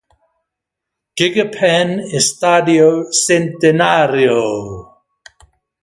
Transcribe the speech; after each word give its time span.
Gigapan 1.15 1.89
Estadio 2.21 2.89
Centenario. 3.21 4.41